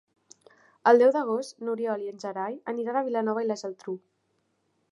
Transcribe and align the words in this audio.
El 0.91 1.01
deu 1.01 1.11
d'agost 1.17 1.61
n'Oriol 1.67 2.05
i 2.05 2.09
en 2.13 2.17
Gerai 2.23 2.57
aniran 2.73 2.97
a 2.97 3.05
Vilanova 3.09 3.45
i 3.47 3.51
la 3.51 3.59
Geltrú. 3.65 3.95